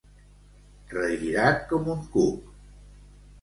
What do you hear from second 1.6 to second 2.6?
com un cuc.